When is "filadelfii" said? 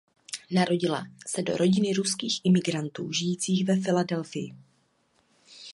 3.81-4.55